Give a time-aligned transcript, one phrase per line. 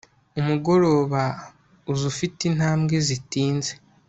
[0.39, 1.23] Umugoroba
[1.91, 3.71] uza ufite intambwe zitinze